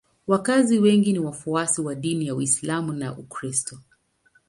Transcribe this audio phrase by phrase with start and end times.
[0.27, 3.79] Wakazi wengi ni wafuasi wa dini ya Uislamu na ya Ukristo.